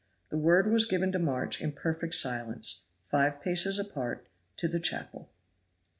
The 0.29 0.37
word 0.39 0.65
was 0.71 0.87
given 0.87 1.11
to 1.11 1.19
march 1.19 1.61
in 1.61 1.73
perfect 1.73 2.15
silence, 2.15 2.85
five 3.03 3.39
paces 3.39 3.77
apart, 3.77 4.25
to 4.57 4.67
the 4.67 4.79
chapel. 4.79 5.29